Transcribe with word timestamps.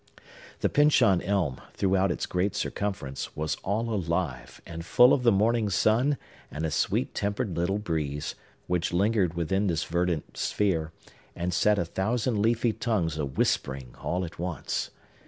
The 0.61 0.67
Pyncheon 0.69 1.21
Elm, 1.21 1.61
throughout 1.75 2.11
its 2.11 2.25
great 2.25 2.55
circumference, 2.55 3.35
was 3.35 3.55
all 3.57 3.87
alive, 3.93 4.59
and 4.65 4.83
full 4.83 5.13
of 5.13 5.21
the 5.21 5.31
morning 5.31 5.69
sun 5.69 6.17
and 6.49 6.65
a 6.65 6.71
sweet 6.71 7.13
tempered 7.13 7.55
little 7.55 7.77
breeze, 7.77 8.33
which 8.65 8.91
lingered 8.91 9.35
within 9.35 9.67
this 9.67 9.83
verdant 9.83 10.37
sphere, 10.37 10.91
and 11.35 11.53
set 11.53 11.77
a 11.77 11.85
thousand 11.85 12.41
leafy 12.41 12.73
tongues 12.73 13.19
a 13.19 13.27
whispering 13.27 13.93
all 14.01 14.25
at 14.25 14.39
once. 14.39 14.89